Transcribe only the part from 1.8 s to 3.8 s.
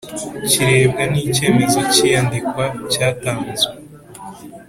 cy iyandikwa cyatanzwe